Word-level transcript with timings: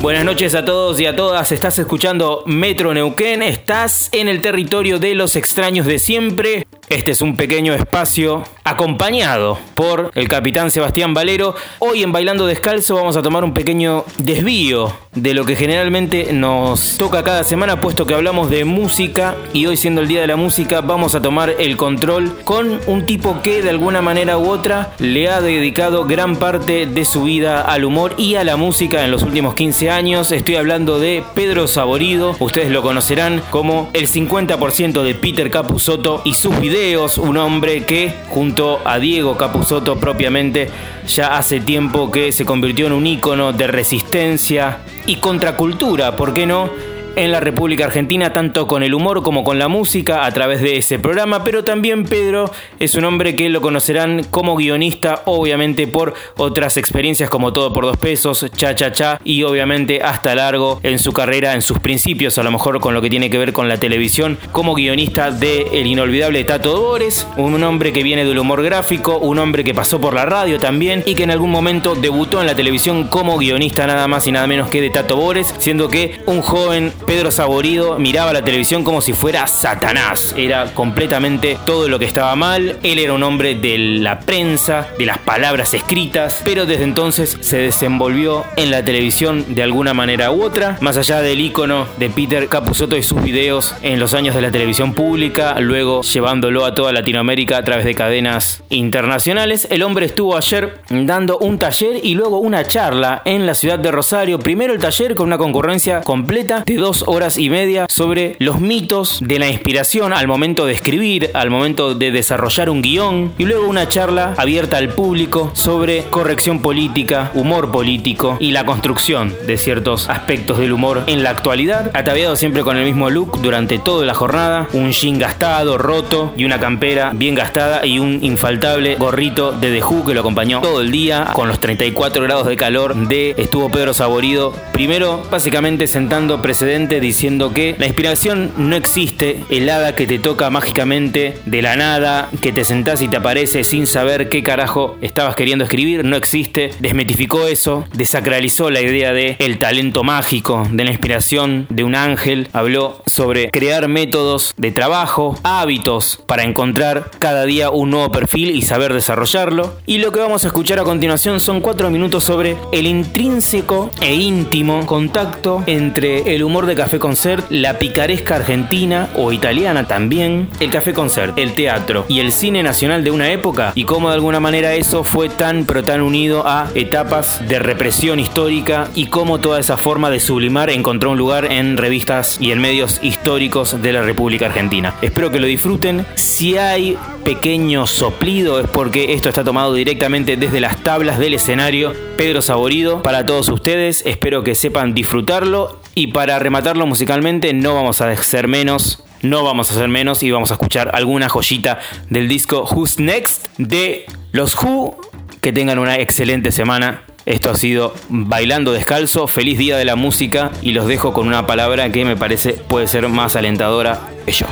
Buenas 0.00 0.24
noches 0.24 0.54
a 0.54 0.64
todos 0.64 0.98
y 0.98 1.06
a 1.06 1.14
todas. 1.14 1.52
Estás 1.52 1.78
escuchando 1.78 2.42
Metro 2.46 2.94
Neuquén. 2.94 3.42
Estás 3.42 4.08
en 4.12 4.28
el 4.28 4.40
territorio 4.40 4.98
de 4.98 5.14
los 5.14 5.36
extraños 5.36 5.86
de 5.86 5.98
siempre. 5.98 6.66
Este 6.88 7.10
es 7.10 7.20
un 7.20 7.36
pequeño 7.36 7.74
espacio 7.74 8.44
acompañado 8.64 9.58
por 9.74 10.10
el 10.14 10.28
capitán 10.28 10.70
Sebastián 10.70 11.14
Valero. 11.14 11.54
Hoy 11.78 12.02
en 12.02 12.12
Bailando 12.12 12.46
Descalzo 12.46 12.96
vamos 12.96 13.16
a 13.16 13.22
tomar 13.22 13.44
un 13.44 13.54
pequeño 13.54 14.04
desvío 14.18 14.92
de 15.14 15.34
lo 15.34 15.44
que 15.44 15.56
generalmente 15.56 16.32
nos 16.32 16.96
toca 16.96 17.24
cada 17.24 17.42
semana, 17.42 17.80
puesto 17.80 18.06
que 18.06 18.14
hablamos 18.14 18.50
de 18.50 18.64
música 18.64 19.34
y 19.52 19.66
hoy 19.66 19.76
siendo 19.76 20.02
el 20.02 20.08
Día 20.08 20.20
de 20.20 20.26
la 20.26 20.36
Música 20.36 20.82
vamos 20.82 21.14
a 21.14 21.22
tomar 21.22 21.54
el 21.58 21.76
control 21.76 22.38
con 22.44 22.80
un 22.86 23.06
tipo 23.06 23.42
que 23.42 23.62
de 23.62 23.70
alguna 23.70 24.02
manera 24.02 24.38
u 24.38 24.48
otra 24.48 24.92
le 24.98 25.28
ha 25.28 25.40
dedicado 25.40 26.04
gran 26.04 26.36
parte 26.36 26.86
de 26.86 27.04
su 27.04 27.24
vida 27.24 27.62
al 27.62 27.84
humor 27.84 28.14
y 28.18 28.36
a 28.36 28.44
la 28.44 28.56
música 28.56 29.04
en 29.04 29.10
los 29.10 29.22
últimos 29.22 29.54
15 29.54 29.90
años. 29.90 30.32
Estoy 30.32 30.56
hablando 30.56 31.00
de 31.00 31.24
Pedro 31.34 31.66
Saborido, 31.66 32.36
ustedes 32.38 32.70
lo 32.70 32.82
conocerán 32.82 33.42
como 33.50 33.90
el 33.92 34.06
50% 34.06 35.02
de 35.02 35.14
Peter 35.14 35.50
Capusotto 35.50 36.22
y 36.24 36.34
sus 36.34 36.60
videos 36.60 37.18
un 37.18 37.36
hombre 37.36 37.84
que 37.84 38.14
junto 38.28 38.49
a 38.84 38.98
Diego 38.98 39.36
Capusotto 39.36 39.96
propiamente 39.96 40.68
ya 41.06 41.36
hace 41.36 41.60
tiempo 41.60 42.10
que 42.10 42.32
se 42.32 42.44
convirtió 42.44 42.86
en 42.88 42.92
un 42.92 43.06
ícono 43.06 43.52
de 43.52 43.68
resistencia 43.68 44.78
y 45.06 45.16
contracultura, 45.16 46.16
¿por 46.16 46.34
qué 46.34 46.46
no? 46.46 46.70
En 47.16 47.32
la 47.32 47.40
República 47.40 47.84
Argentina, 47.84 48.32
tanto 48.32 48.66
con 48.66 48.82
el 48.82 48.94
humor 48.94 49.22
como 49.22 49.44
con 49.44 49.58
la 49.58 49.68
música, 49.68 50.24
a 50.24 50.30
través 50.32 50.60
de 50.60 50.76
ese 50.76 50.98
programa, 50.98 51.44
pero 51.44 51.64
también 51.64 52.04
Pedro 52.04 52.50
es 52.78 52.94
un 52.94 53.04
hombre 53.04 53.36
que 53.36 53.48
lo 53.48 53.60
conocerán 53.60 54.24
como 54.30 54.56
guionista, 54.56 55.22
obviamente 55.26 55.86
por 55.86 56.14
otras 56.36 56.76
experiencias 56.76 57.30
como 57.30 57.52
Todo 57.52 57.72
por 57.72 57.84
dos 57.84 57.96
pesos, 57.96 58.46
Cha 58.56 58.74
Cha 58.74 58.92
Cha, 58.92 59.20
y 59.24 59.42
obviamente 59.42 60.02
hasta 60.02 60.34
largo 60.34 60.80
en 60.82 60.98
su 60.98 61.12
carrera, 61.12 61.54
en 61.54 61.62
sus 61.62 61.78
principios, 61.78 62.38
a 62.38 62.42
lo 62.42 62.50
mejor 62.50 62.80
con 62.80 62.94
lo 62.94 63.02
que 63.02 63.10
tiene 63.10 63.30
que 63.30 63.38
ver 63.38 63.52
con 63.52 63.68
la 63.68 63.78
televisión, 63.78 64.38
como 64.52 64.74
guionista 64.74 65.30
de 65.30 65.68
El 65.72 65.86
inolvidable 65.86 66.44
Tato 66.44 66.72
Dores, 66.72 67.26
un 67.36 67.62
hombre 67.62 67.92
que 67.92 68.02
viene 68.02 68.24
del 68.24 68.38
humor 68.38 68.62
gráfico, 68.62 69.18
un 69.18 69.38
hombre 69.38 69.64
que 69.64 69.74
pasó 69.74 70.00
por 70.00 70.14
la 70.14 70.26
radio 70.26 70.58
también 70.58 71.02
y 71.06 71.14
que 71.14 71.24
en 71.24 71.30
algún 71.30 71.50
momento 71.50 71.94
debutó 71.94 72.40
en 72.40 72.46
la 72.46 72.54
televisión 72.54 73.08
como 73.08 73.38
guionista 73.38 73.86
nada 73.86 74.06
más 74.08 74.26
y 74.26 74.32
nada 74.32 74.46
menos 74.46 74.68
que 74.68 74.80
de 74.80 74.90
Tato 74.90 75.16
Bores, 75.16 75.54
siendo 75.58 75.88
que 75.88 76.20
un 76.26 76.42
joven 76.42 76.92
Pedro 77.10 77.32
Saborido 77.32 77.98
miraba 77.98 78.32
la 78.32 78.42
televisión 78.42 78.84
como 78.84 79.00
si 79.00 79.12
fuera 79.12 79.44
Satanás. 79.48 80.32
Era 80.38 80.72
completamente 80.74 81.58
todo 81.66 81.88
lo 81.88 81.98
que 81.98 82.04
estaba 82.04 82.36
mal. 82.36 82.78
Él 82.84 83.00
era 83.00 83.14
un 83.14 83.24
hombre 83.24 83.56
de 83.56 83.78
la 83.78 84.20
prensa, 84.20 84.86
de 84.96 85.06
las 85.06 85.18
palabras 85.18 85.74
escritas, 85.74 86.40
pero 86.44 86.66
desde 86.66 86.84
entonces 86.84 87.36
se 87.40 87.56
desenvolvió 87.56 88.44
en 88.54 88.70
la 88.70 88.84
televisión 88.84 89.56
de 89.56 89.64
alguna 89.64 89.92
manera 89.92 90.30
u 90.30 90.44
otra, 90.44 90.78
más 90.80 90.96
allá 90.96 91.20
del 91.20 91.40
icono 91.40 91.88
de 91.96 92.10
Peter 92.10 92.46
Capusotto 92.46 92.96
y 92.96 93.02
sus 93.02 93.20
videos 93.20 93.74
en 93.82 93.98
los 93.98 94.14
años 94.14 94.36
de 94.36 94.42
la 94.42 94.52
televisión 94.52 94.94
pública, 94.94 95.58
luego 95.58 96.02
llevándolo 96.02 96.64
a 96.64 96.76
toda 96.76 96.92
Latinoamérica 96.92 97.56
a 97.56 97.64
través 97.64 97.86
de 97.86 97.96
cadenas 97.96 98.62
internacionales. 98.68 99.66
El 99.72 99.82
hombre 99.82 100.06
estuvo 100.06 100.36
ayer 100.36 100.78
dando 100.88 101.38
un 101.38 101.58
taller 101.58 101.98
y 102.04 102.14
luego 102.14 102.38
una 102.38 102.68
charla 102.68 103.22
en 103.24 103.46
la 103.46 103.56
ciudad 103.56 103.80
de 103.80 103.90
Rosario. 103.90 104.38
Primero 104.38 104.72
el 104.72 104.78
taller 104.78 105.16
con 105.16 105.26
una 105.26 105.38
concurrencia 105.38 106.02
completa 106.02 106.62
de 106.64 106.76
dos 106.76 106.99
horas 107.06 107.36
y 107.36 107.50
media 107.50 107.86
sobre 107.88 108.36
los 108.38 108.60
mitos 108.60 109.18
de 109.20 109.38
la 109.38 109.48
inspiración 109.48 110.12
al 110.12 110.26
momento 110.26 110.66
de 110.66 110.72
escribir, 110.72 111.30
al 111.34 111.50
momento 111.50 111.94
de 111.94 112.10
desarrollar 112.10 112.70
un 112.70 112.82
guion 112.82 113.32
y 113.38 113.44
luego 113.44 113.66
una 113.66 113.88
charla 113.88 114.34
abierta 114.36 114.78
al 114.78 114.90
público 114.90 115.50
sobre 115.54 116.04
corrección 116.04 116.60
política, 116.60 117.30
humor 117.34 117.70
político 117.70 118.36
y 118.40 118.52
la 118.52 118.64
construcción 118.64 119.34
de 119.46 119.58
ciertos 119.58 120.08
aspectos 120.08 120.58
del 120.58 120.72
humor 120.72 121.04
en 121.06 121.22
la 121.22 121.30
actualidad, 121.30 121.90
ataviado 121.94 122.36
siempre 122.36 122.62
con 122.62 122.76
el 122.76 122.84
mismo 122.84 123.10
look 123.10 123.40
durante 123.40 123.78
toda 123.78 124.04
la 124.04 124.14
jornada, 124.14 124.68
un 124.72 124.92
jean 124.92 125.18
gastado, 125.18 125.78
roto 125.78 126.32
y 126.36 126.44
una 126.44 126.58
campera 126.58 127.12
bien 127.14 127.34
gastada 127.34 127.86
y 127.86 127.98
un 127.98 128.18
infaltable 128.22 128.96
gorrito 128.96 129.52
de 129.52 129.70
The 129.70 129.84
Who 129.84 130.04
que 130.04 130.14
lo 130.14 130.20
acompañó 130.20 130.60
todo 130.60 130.80
el 130.80 130.90
día 130.90 131.30
con 131.32 131.48
los 131.48 131.60
34 131.60 132.22
grados 132.22 132.46
de 132.46 132.56
calor 132.56 132.94
de 133.08 133.34
estuvo 133.36 133.70
Pedro 133.70 133.94
Saborido, 133.94 134.52
primero 134.72 135.22
básicamente 135.30 135.86
sentando 135.86 136.42
precedentes 136.42 136.89
diciendo 136.98 137.52
que 137.52 137.76
la 137.78 137.86
inspiración 137.86 138.50
no 138.56 138.74
existe, 138.74 139.44
el 139.50 139.70
hada 139.70 139.94
que 139.94 140.08
te 140.08 140.18
toca 140.18 140.50
mágicamente 140.50 141.36
de 141.46 141.62
la 141.62 141.76
nada, 141.76 142.28
que 142.40 142.50
te 142.52 142.64
sentás 142.64 143.00
y 143.00 143.08
te 143.08 143.18
aparece 143.18 143.62
sin 143.62 143.86
saber 143.86 144.28
qué 144.28 144.42
carajo 144.42 144.96
estabas 145.00 145.36
queriendo 145.36 145.64
escribir, 145.64 146.04
no 146.04 146.16
existe. 146.16 146.70
Desmetificó 146.80 147.46
eso, 147.46 147.84
desacralizó 147.94 148.70
la 148.70 148.80
idea 148.80 149.12
de 149.12 149.36
el 149.38 149.58
talento 149.58 150.02
mágico, 150.02 150.66
de 150.72 150.84
la 150.84 150.90
inspiración 150.90 151.66
de 151.68 151.84
un 151.84 151.94
ángel, 151.94 152.48
habló 152.52 153.02
sobre 153.06 153.50
crear 153.50 153.86
métodos 153.88 154.54
de 154.56 154.72
trabajo, 154.72 155.38
hábitos 155.42 156.18
para 156.26 156.44
encontrar 156.44 157.10
cada 157.18 157.44
día 157.44 157.70
un 157.70 157.90
nuevo 157.90 158.10
perfil 158.10 158.50
y 158.50 158.62
saber 158.62 158.94
desarrollarlo. 158.94 159.74
Y 159.86 159.98
lo 159.98 160.12
que 160.12 160.20
vamos 160.20 160.44
a 160.44 160.48
escuchar 160.48 160.78
a 160.78 160.84
continuación 160.84 161.40
son 161.40 161.60
cuatro 161.60 161.90
minutos 161.90 162.24
sobre 162.24 162.56
el 162.72 162.86
intrínseco 162.86 163.90
e 164.00 164.14
íntimo 164.14 164.86
contacto 164.86 165.62
entre 165.66 166.34
el 166.34 166.42
humor 166.42 166.66
de 166.66 166.69
Café 166.74 166.98
Concert, 166.98 167.46
la 167.50 167.78
picaresca 167.78 168.36
argentina 168.36 169.08
o 169.14 169.32
italiana 169.32 169.86
también, 169.86 170.48
el 170.60 170.70
Café 170.70 170.92
Concert, 170.92 171.38
el 171.38 171.54
teatro 171.54 172.04
y 172.08 172.20
el 172.20 172.32
cine 172.32 172.62
nacional 172.62 173.04
de 173.04 173.10
una 173.10 173.32
época 173.32 173.72
y 173.74 173.84
cómo 173.84 174.08
de 174.08 174.14
alguna 174.14 174.40
manera 174.40 174.74
eso 174.74 175.04
fue 175.04 175.28
tan 175.28 175.64
pero 175.64 175.82
tan 175.82 176.00
unido 176.00 176.46
a 176.46 176.68
etapas 176.74 177.46
de 177.48 177.58
represión 177.58 178.20
histórica 178.20 178.88
y 178.94 179.06
cómo 179.06 179.40
toda 179.40 179.58
esa 179.60 179.76
forma 179.76 180.10
de 180.10 180.20
sublimar 180.20 180.70
encontró 180.70 181.10
un 181.10 181.18
lugar 181.18 181.50
en 181.50 181.76
revistas 181.76 182.38
y 182.40 182.52
en 182.52 182.60
medios 182.60 183.00
históricos 183.02 183.80
de 183.82 183.92
la 183.92 184.02
República 184.02 184.46
Argentina. 184.46 184.94
Espero 185.02 185.30
que 185.30 185.40
lo 185.40 185.46
disfruten. 185.46 186.06
Si 186.14 186.56
hay 186.56 186.96
pequeño 187.24 187.86
soplido 187.86 188.60
es 188.60 188.66
porque 188.68 189.12
esto 189.12 189.28
está 189.28 189.44
tomado 189.44 189.74
directamente 189.74 190.36
desde 190.36 190.60
las 190.60 190.82
tablas 190.82 191.18
del 191.18 191.34
escenario. 191.34 191.92
Pedro 192.16 192.42
Saborido 192.42 193.02
para 193.02 193.24
todos 193.24 193.48
ustedes. 193.48 194.04
Espero 194.06 194.42
que 194.42 194.54
sepan 194.54 194.94
disfrutarlo 194.94 195.79
y 195.94 196.08
para 196.08 196.38
rematarlo 196.38 196.86
musicalmente 196.86 197.52
no 197.52 197.74
vamos 197.74 198.00
a 198.00 198.10
hacer 198.10 198.48
menos 198.48 199.04
no 199.22 199.44
vamos 199.44 199.70
a 199.70 199.74
hacer 199.74 199.88
menos 199.88 200.22
y 200.22 200.30
vamos 200.30 200.50
a 200.50 200.54
escuchar 200.54 200.92
alguna 200.94 201.28
joyita 201.28 201.78
del 202.08 202.26
disco 202.26 202.64
Who's 202.64 202.98
Next 202.98 203.48
de 203.58 204.06
los 204.32 204.54
Who. 204.54 204.96
Que 205.42 205.52
tengan 205.52 205.78
una 205.78 205.98
excelente 205.98 206.52
semana. 206.52 207.02
Esto 207.26 207.50
ha 207.50 207.54
sido 207.54 207.94
Bailando 208.08 208.72
Descalzo. 208.72 209.26
Feliz 209.26 209.58
día 209.58 209.76
de 209.76 209.84
la 209.84 209.96
música 209.96 210.52
y 210.62 210.72
los 210.72 210.86
dejo 210.86 211.12
con 211.12 211.26
una 211.26 211.46
palabra 211.46 211.90
que 211.92 212.04
me 212.04 212.16
parece 212.16 212.54
puede 212.54 212.86
ser 212.86 213.08
más 213.08 213.36
alentadora 213.36 214.00
que 214.24 214.32
yo. 214.32 214.46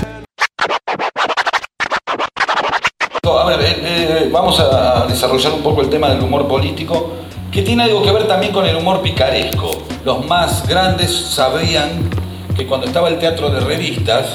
Eh, 3.50 3.80
eh, 3.82 4.28
vamos 4.30 4.60
a 4.60 5.06
desarrollar 5.06 5.52
un 5.52 5.62
poco 5.62 5.80
el 5.80 5.88
tema 5.88 6.10
del 6.10 6.20
humor 6.20 6.46
político, 6.46 7.14
que 7.50 7.62
tiene 7.62 7.84
algo 7.84 8.02
que 8.02 8.12
ver 8.12 8.26
también 8.26 8.52
con 8.52 8.66
el 8.66 8.76
humor 8.76 9.00
picaresco. 9.02 9.70
Los 10.04 10.26
más 10.26 10.66
grandes 10.66 11.10
sabían 11.10 12.08
que 12.56 12.66
cuando 12.66 12.86
estaba 12.86 13.08
el 13.08 13.18
teatro 13.18 13.50
de 13.50 13.60
revistas, 13.60 14.26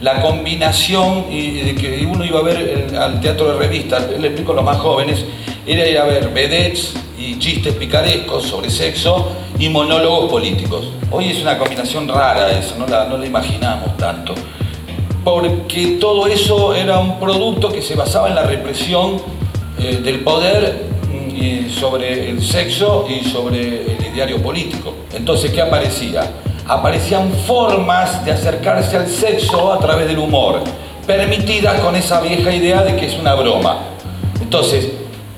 la 0.00 0.20
combinación 0.22 1.26
y 1.30 1.74
que 1.74 2.06
uno 2.06 2.24
iba 2.24 2.40
a 2.40 2.42
ver 2.42 2.94
al 2.98 3.20
teatro 3.20 3.52
de 3.52 3.58
revistas, 3.58 4.08
le 4.10 4.28
explico 4.28 4.52
a 4.52 4.56
los 4.56 4.64
más 4.64 4.78
jóvenes, 4.78 5.24
era 5.66 5.86
ir 5.86 5.98
a 5.98 6.04
ver 6.04 6.28
vedettes 6.30 6.94
y 7.18 7.38
chistes 7.38 7.74
picarescos 7.74 8.44
sobre 8.44 8.70
sexo 8.70 9.32
y 9.58 9.68
monólogos 9.68 10.30
políticos. 10.30 10.88
Hoy 11.10 11.30
es 11.30 11.42
una 11.42 11.58
combinación 11.58 12.08
rara 12.08 12.50
eso, 12.52 12.76
no 12.78 12.86
la, 12.86 13.04
no 13.06 13.18
la 13.18 13.26
imaginamos 13.26 13.96
tanto 13.96 14.34
porque 15.24 15.98
todo 16.00 16.26
eso 16.26 16.74
era 16.74 16.98
un 16.98 17.20
producto 17.20 17.70
que 17.70 17.82
se 17.82 17.94
basaba 17.94 18.28
en 18.28 18.34
la 18.34 18.44
represión 18.44 19.20
eh, 19.78 20.00
del 20.02 20.20
poder 20.20 20.86
sobre 21.70 22.30
el 22.30 22.42
sexo 22.42 23.06
y 23.08 23.24
sobre 23.28 23.92
el 23.92 24.06
ideario 24.12 24.42
político. 24.42 24.94
Entonces, 25.14 25.50
¿qué 25.52 25.62
aparecía? 25.62 26.30
Aparecían 26.66 27.32
formas 27.46 28.24
de 28.24 28.32
acercarse 28.32 28.96
al 28.96 29.08
sexo 29.08 29.72
a 29.72 29.78
través 29.78 30.06
del 30.06 30.18
humor, 30.18 30.62
permitidas 31.06 31.80
con 31.80 31.96
esa 31.96 32.20
vieja 32.20 32.52
idea 32.52 32.82
de 32.82 32.96
que 32.96 33.06
es 33.06 33.18
una 33.18 33.34
broma. 33.34 33.78
Entonces, 34.40 34.88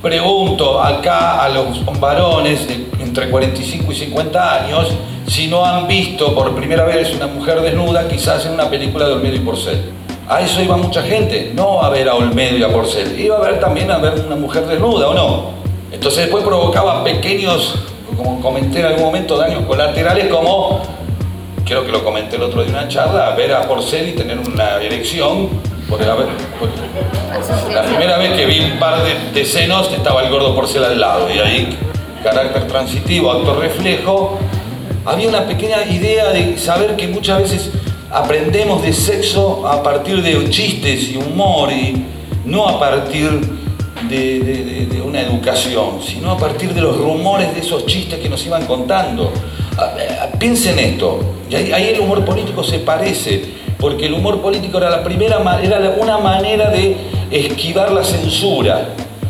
pregunto 0.02 0.82
acá 0.82 1.42
a 1.42 1.48
los 1.48 1.84
varones 2.00 2.66
de 2.66 2.90
entre 3.00 3.28
45 3.28 3.92
y 3.92 3.94
50 3.94 4.64
años, 4.64 4.88
si 5.26 5.48
no 5.48 5.64
han 5.64 5.86
visto 5.88 6.34
por 6.34 6.54
primera 6.54 6.84
vez 6.84 7.12
una 7.14 7.26
mujer 7.26 7.60
desnuda, 7.60 8.06
quizás 8.08 8.46
en 8.46 8.52
una 8.52 8.70
película 8.70 9.06
de 9.06 9.14
Olmedo 9.14 9.36
y 9.36 9.40
Porcel. 9.40 9.92
A 10.28 10.40
eso 10.42 10.62
iba 10.62 10.76
mucha 10.76 11.02
gente, 11.02 11.52
no 11.54 11.82
a 11.82 11.90
ver 11.90 12.08
a 12.08 12.14
Olmedo 12.14 12.56
y 12.56 12.62
a 12.62 12.68
Porcel, 12.68 13.18
iba 13.18 13.36
a 13.36 13.40
ver 13.40 13.58
también 13.58 13.90
a 13.90 13.98
ver 13.98 14.14
una 14.26 14.36
mujer 14.36 14.66
desnuda 14.66 15.08
o 15.08 15.14
no. 15.14 15.60
Entonces 15.92 16.22
después 16.22 16.44
provocaba 16.44 17.02
pequeños, 17.02 17.76
como 18.16 18.40
comenté 18.40 18.80
en 18.80 18.86
algún 18.86 19.04
momento, 19.04 19.36
daños 19.36 19.64
colaterales 19.66 20.28
como, 20.28 20.82
creo 21.64 21.84
que 21.84 21.92
lo 21.92 22.04
comenté 22.04 22.36
el 22.36 22.42
otro 22.42 22.62
día 22.62 22.70
en 22.70 22.76
una 22.76 22.88
charla, 22.88 23.34
ver 23.34 23.52
a 23.54 23.62
Porcel 23.62 24.08
y 24.08 24.12
tener 24.12 24.38
una 24.38 24.76
erección 24.76 25.48
Por 25.88 26.00
la 27.72 27.82
primera 27.82 28.16
vez 28.18 28.32
que 28.32 28.46
vi 28.46 28.60
un 28.60 28.78
par 28.78 29.02
de, 29.02 29.32
de 29.32 29.44
senos 29.44 29.90
estaba 29.92 30.22
el 30.22 30.30
gordo 30.30 30.54
porcel 30.54 30.84
al 30.84 31.00
lado. 31.00 31.28
Y 31.34 31.38
ahí, 31.38 31.78
carácter 32.22 32.68
transitivo, 32.68 33.32
acto 33.32 33.56
reflejo, 33.56 34.38
había 35.04 35.28
una 35.28 35.46
pequeña 35.46 35.84
idea 35.84 36.30
de 36.30 36.56
saber 36.58 36.94
que 36.94 37.08
muchas 37.08 37.42
veces 37.42 37.70
aprendemos 38.10 38.82
de 38.82 38.92
sexo 38.92 39.66
a 39.66 39.82
partir 39.82 40.22
de 40.22 40.48
chistes 40.50 41.10
y 41.10 41.16
humor 41.16 41.72
y 41.72 42.04
no 42.44 42.68
a 42.68 42.78
partir 42.78 43.59
de, 44.10 45.02
una 45.04 45.20
educación, 45.22 46.00
sino 46.02 46.32
a 46.32 46.36
partir 46.36 46.74
de 46.74 46.80
los 46.80 46.96
rumores 46.96 47.54
de 47.54 47.60
esos 47.60 47.86
chistes 47.86 48.18
que 48.18 48.28
nos 48.28 48.44
iban 48.44 48.66
contando. 48.66 49.32
Ah, 49.78 49.94
eh, 49.98 50.36
Piensen 50.38 50.78
esto, 50.78 51.20
y 51.48 51.54
ahí, 51.54 51.72
ahí 51.72 51.88
el 51.94 52.00
humor 52.00 52.24
político 52.24 52.62
se 52.62 52.80
parece, 52.80 53.42
porque 53.78 54.06
el 54.06 54.14
humor 54.14 54.40
político 54.40 54.78
era, 54.78 54.90
la 54.90 55.02
primera, 55.02 55.40
era 55.62 55.94
una 55.98 56.18
manera 56.18 56.70
de 56.70 56.96
esquivar 57.30 57.92
la 57.92 58.04
censura. 58.04 58.88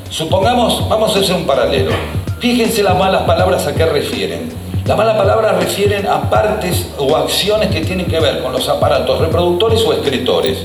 Supongamos, 0.09 0.88
vamos 0.88 1.15
a 1.15 1.21
hacer 1.21 1.37
un 1.37 1.47
paralelo. 1.47 1.93
Fíjense 2.41 2.82
las 2.82 2.99
malas 2.99 3.23
palabras 3.23 3.67
a 3.67 3.75
qué 3.75 3.87
refieren. 3.87 4.49
Las 4.87 4.97
malas 4.97 5.17
palabras 5.17 5.56
refieren 5.56 6.06
a 6.06 6.29
partes 6.29 6.91
o 6.99 7.15
acciones 7.15 7.69
que 7.69 7.81
tienen 7.82 8.06
que 8.06 8.19
ver 8.19 8.43
con 8.43 8.53
los 8.53 8.69
aparatos 8.69 9.21
reproductores 9.21 9.82
o 9.82 9.93
excretores. 9.93 10.65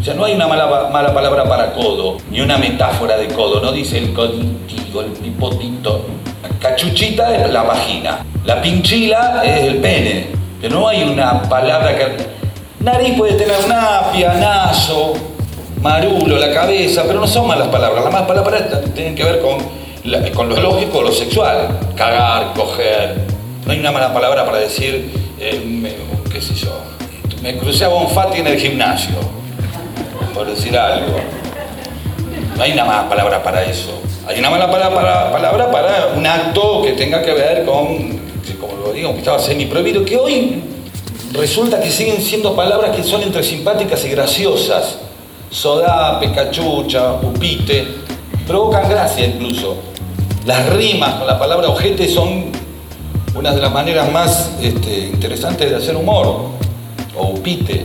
O 0.00 0.02
sea, 0.02 0.14
no 0.14 0.24
hay 0.24 0.32
una 0.34 0.46
mala, 0.46 0.88
mala 0.90 1.12
palabra 1.12 1.44
para 1.44 1.72
codo, 1.72 2.16
ni 2.30 2.40
una 2.40 2.56
metáfora 2.56 3.18
de 3.18 3.28
codo. 3.28 3.60
No 3.60 3.70
dice 3.70 3.98
el 3.98 4.14
coditigo, 4.14 5.02
el 5.02 5.12
pipotito. 5.12 6.06
La 6.42 6.48
cachuchita 6.58 7.36
es 7.36 7.52
la 7.52 7.62
vagina. 7.62 8.24
La 8.44 8.62
pinchila 8.62 9.42
es 9.44 9.64
el 9.64 9.76
pene. 9.76 10.28
Pero 10.60 10.80
no 10.80 10.88
hay 10.88 11.02
una 11.02 11.42
palabra 11.42 11.96
que... 11.96 12.40
Nariz 12.80 13.14
puede 13.16 13.34
tener 13.34 13.68
napia, 13.68 14.32
naso, 14.34 15.12
marulo, 15.82 16.38
la 16.38 16.50
cabeza, 16.50 17.02
pero 17.06 17.20
no 17.20 17.26
son 17.26 17.46
malas 17.46 17.68
palabras. 17.68 18.02
Las 18.02 18.12
malas 18.12 18.28
palabras 18.28 18.62
tienen 18.94 19.14
que 19.14 19.24
ver 19.24 19.40
con, 19.40 19.58
con 20.34 20.48
lo 20.48 20.56
lógico, 20.56 21.02
lo 21.02 21.12
sexual. 21.12 21.78
Cagar, 21.94 22.54
coger. 22.54 23.26
No 23.66 23.72
hay 23.72 23.80
una 23.80 23.92
mala 23.92 24.14
palabra 24.14 24.46
para 24.46 24.58
decir, 24.58 25.12
eh, 25.38 25.94
qué 26.32 26.40
sé 26.40 26.54
yo, 26.54 26.72
me 27.42 27.56
crucé 27.58 27.84
a 27.84 27.88
Bonfatti 27.88 28.40
en 28.40 28.46
el 28.46 28.58
gimnasio, 28.58 29.14
por 30.40 30.48
decir 30.48 30.74
algo. 30.74 31.18
No 32.56 32.62
hay 32.62 32.72
una 32.72 32.86
mala 32.86 33.08
palabra 33.10 33.42
para 33.42 33.62
eso. 33.62 33.90
Hay 34.26 34.38
una 34.38 34.48
mala 34.48 34.70
palabra 34.70 34.94
para, 34.94 35.30
palabra 35.30 35.70
para 35.70 36.06
un 36.16 36.26
acto 36.26 36.80
que 36.80 36.92
tenga 36.92 37.20
que 37.20 37.34
ver 37.34 37.66
con, 37.66 38.18
como 38.58 38.86
lo 38.86 38.90
digo, 38.90 39.12
que 39.12 39.18
estaba 39.18 39.38
semi 39.38 39.66
prohibido, 39.66 40.02
que 40.02 40.16
hoy 40.16 40.62
resulta 41.34 41.78
que 41.78 41.90
siguen 41.90 42.22
siendo 42.22 42.56
palabras 42.56 42.96
que 42.96 43.02
son 43.02 43.20
entre 43.20 43.42
simpáticas 43.42 44.02
y 44.06 44.08
graciosas. 44.08 44.96
Sodape, 45.50 46.32
cachucha, 46.32 47.16
upite, 47.22 47.86
provocan 48.46 48.88
gracia 48.88 49.26
incluso. 49.26 49.76
Las 50.46 50.70
rimas 50.70 51.16
con 51.16 51.26
la 51.26 51.38
palabra 51.38 51.68
ojete 51.68 52.08
son 52.08 52.46
una 53.34 53.52
de 53.52 53.60
las 53.60 53.72
maneras 53.74 54.10
más 54.10 54.52
este, 54.62 55.00
interesantes 55.00 55.68
de 55.68 55.76
hacer 55.76 55.96
humor. 55.96 56.46
O 57.18 57.26
upite, 57.26 57.84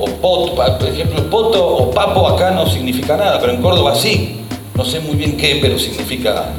o 0.00 0.06
poto, 0.06 0.54
por 0.54 0.88
ejemplo, 0.88 1.22
poto 1.28 1.64
o 1.64 1.90
papo 1.90 2.26
acá 2.26 2.50
no 2.50 2.66
significa 2.66 3.16
nada, 3.16 3.38
pero 3.38 3.52
en 3.52 3.60
Córdoba 3.62 3.94
sí. 3.94 4.36
No 4.74 4.84
sé 4.84 5.00
muy 5.00 5.14
bien 5.14 5.36
qué, 5.36 5.58
pero 5.60 5.78
significa 5.78 6.52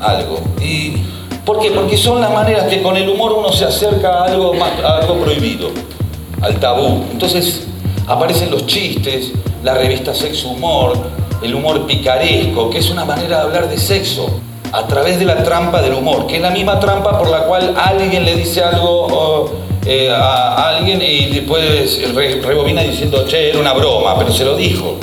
algo. 0.00 0.40
¿Y 0.60 0.98
por 1.44 1.60
qué? 1.60 1.70
Porque 1.70 1.96
son 1.96 2.20
las 2.20 2.30
maneras 2.30 2.64
que 2.64 2.82
con 2.82 2.96
el 2.96 3.08
humor 3.08 3.32
uno 3.32 3.50
se 3.52 3.64
acerca 3.64 4.20
a 4.20 4.24
algo, 4.24 4.52
más, 4.52 4.72
a 4.84 4.98
algo 4.98 5.14
prohibido, 5.14 5.70
al 6.42 6.60
tabú. 6.60 7.04
Entonces 7.10 7.66
aparecen 8.06 8.50
los 8.50 8.66
chistes, 8.66 9.32
la 9.64 9.74
revista 9.74 10.14
Sexo 10.14 10.48
Humor, 10.48 10.92
el 11.42 11.54
humor 11.54 11.86
picaresco, 11.86 12.68
que 12.68 12.78
es 12.78 12.90
una 12.90 13.04
manera 13.04 13.38
de 13.38 13.42
hablar 13.44 13.68
de 13.70 13.78
sexo 13.78 14.40
a 14.72 14.86
través 14.86 15.18
de 15.18 15.24
la 15.24 15.42
trampa 15.42 15.80
del 15.82 15.94
humor, 15.94 16.26
que 16.26 16.36
es 16.36 16.42
la 16.42 16.50
misma 16.50 16.78
trampa 16.80 17.18
por 17.18 17.28
la 17.30 17.44
cual 17.44 17.74
alguien 17.76 18.24
le 18.24 18.34
dice 18.36 18.62
algo 18.62 19.50
eh, 19.86 20.10
a 20.10 20.68
alguien 20.76 21.00
y 21.00 21.26
después 21.26 22.02
re- 22.14 22.40
rebobina 22.42 22.82
diciendo, 22.82 23.24
che, 23.26 23.50
era 23.50 23.58
una 23.58 23.72
broma, 23.72 24.18
pero 24.18 24.32
se 24.32 24.44
lo 24.44 24.56
dijo 24.56 24.96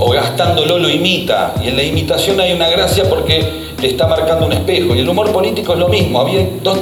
o 0.00 0.10
gastándolo 0.10 0.78
lo 0.78 0.88
imita. 0.88 1.54
Y 1.62 1.68
en 1.68 1.76
la 1.76 1.82
imitación 1.82 2.40
hay 2.40 2.52
una 2.52 2.68
gracia 2.68 3.08
porque 3.08 3.68
le 3.80 3.88
está 3.88 4.06
marcando 4.06 4.46
un 4.46 4.52
espejo. 4.52 4.94
Y 4.94 5.00
el 5.00 5.08
humor 5.08 5.32
político 5.32 5.72
es 5.72 5.78
lo 5.80 5.88
mismo. 5.88 6.20
Había 6.20 6.46
dos 6.62 6.78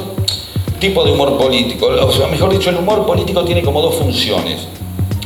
tipos 0.79 1.03
de 1.05 1.13
humor 1.13 1.35
político. 1.37 1.87
O 1.87 2.11
sea, 2.11 2.27
mejor 2.27 2.51
dicho, 2.51 2.69
el 2.69 2.77
humor 2.77 3.05
político 3.07 3.43
tiene 3.43 3.63
como 3.63 3.81
dos 3.81 3.95
funciones 3.95 4.67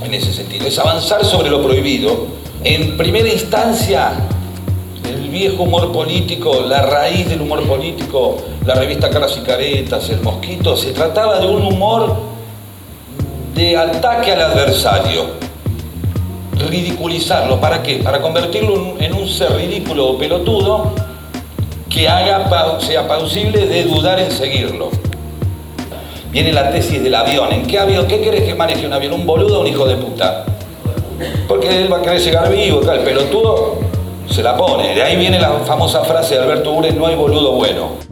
en 0.02 0.14
ese 0.14 0.32
sentido. 0.32 0.68
Es 0.68 0.80
avanzar 0.80 1.26
sobre 1.26 1.50
lo 1.50 1.62
prohibido. 1.62 2.28
En 2.64 2.96
primera 2.96 3.28
instancia, 3.28 4.14
viejo 5.32 5.64
humor 5.64 5.92
político, 5.92 6.62
la 6.68 6.82
raíz 6.84 7.28
del 7.30 7.42
humor 7.42 7.66
político, 7.68 8.38
la 8.66 8.76
revista 8.76 9.10
Caras 9.10 9.36
y 9.38 9.42
Caretas, 9.42 10.10
El 10.10 10.22
Mosquito, 10.22 10.76
se 10.78 10.92
trataba 10.92 11.40
de 11.40 11.48
un 11.48 11.66
humor 11.66 12.16
de 13.56 13.78
ataque 13.78 14.32
al 14.34 14.42
adversario 14.42 15.26
ridiculizarlo. 16.70 17.60
¿Para 17.60 17.82
qué? 17.82 17.96
Para 17.98 18.22
convertirlo 18.22 18.96
en- 19.00 19.14
un 19.14 19.28
ser 19.28 19.52
ridículo 19.54 20.08
o 20.10 20.18
pelotudo 20.18 20.92
que 21.90 22.08
sea 22.80 23.08
plausible 23.08 23.66
de 23.68 23.84
dudar 23.84 24.20
en 24.20 24.32
seguirlo. 24.32 24.90
Viene 26.32 26.54
la 26.54 26.72
tesis 26.72 27.04
del 27.04 27.14
avión. 27.14 27.52
¿En 27.52 27.64
qué 27.66 27.78
avión? 27.78 28.08
¿Qué 28.08 28.22
querés 28.22 28.44
que 28.44 28.56
maneje 28.56 28.86
un 28.86 28.94
avión? 28.94 29.14
¿Un 29.14 29.26
boludo 29.26 29.58
o 29.58 29.62
un 29.62 29.68
hijo 29.68 29.86
de 29.86 29.96
puta? 29.96 30.46
Porque 31.48 31.82
él 31.82 31.92
va 31.92 31.98
a 31.98 32.02
querer 32.02 32.20
llegar 32.22 32.50
vivo, 32.50 32.82
el 32.90 33.00
pelotudo 33.02 33.80
se 34.32 34.44
la 34.44 34.56
pone. 34.56 34.96
De 34.96 35.04
ahí 35.04 35.16
viene 35.16 35.40
la 35.40 35.52
famosa 35.66 36.04
frase 36.04 36.36
de 36.36 36.42
Alberto 36.42 36.72
Ures, 36.72 36.96
no 36.96 37.06
hay 37.06 37.16
boludo 37.16 37.54
bueno. 37.54 38.11